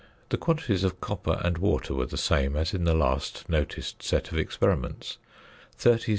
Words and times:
~ 0.17 0.29
The 0.29 0.37
quantities 0.37 0.83
of 0.83 0.99
copper 0.99 1.39
and 1.43 1.59
water 1.59 1.93
were 1.93 2.07
the 2.07 2.17
same 2.17 2.55
as 2.55 2.73
in 2.73 2.85
the 2.85 2.95
last 2.95 3.47
noticed 3.47 4.01
set 4.01 4.31
of 4.31 4.37
experiments: 4.39 5.19
30 5.77 5.97
c. 5.97 6.05